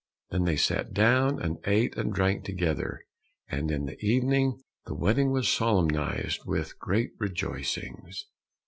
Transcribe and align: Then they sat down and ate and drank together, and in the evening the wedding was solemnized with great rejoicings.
Then 0.31 0.45
they 0.45 0.55
sat 0.55 0.93
down 0.95 1.39
and 1.39 1.59
ate 1.65 1.95
and 1.95 2.11
drank 2.11 2.43
together, 2.43 3.05
and 3.47 3.69
in 3.69 3.85
the 3.85 4.03
evening 4.03 4.59
the 4.87 4.95
wedding 4.95 5.29
was 5.31 5.47
solemnized 5.47 6.39
with 6.43 6.79
great 6.79 7.11
rejoicings. 7.19 8.25